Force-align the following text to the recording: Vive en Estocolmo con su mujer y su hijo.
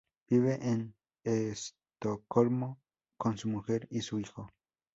Vive 0.27 0.55
en 0.67 0.95
Estocolmo 1.23 2.81
con 3.19 3.37
su 3.37 3.49
mujer 3.49 3.87
y 3.91 4.01
su 4.01 4.19
hijo. 4.19 4.49